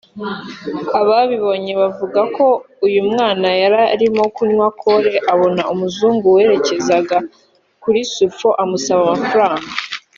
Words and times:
Ababibonye 0.99 1.71
bavuga 1.81 2.21
ko 2.35 2.45
uyu 2.85 3.01
mwana 3.09 3.47
yari 3.61 3.81
arimo 3.93 4.23
kunywa 4.35 4.67
kore 4.81 5.11
yabona 5.27 5.61
umuzungu 5.73 6.25
werekezaga 6.37 7.17
kuri 7.81 7.99
Sulfo 8.11 8.49
amusaba 8.63 9.01
amafaranga 9.07 9.69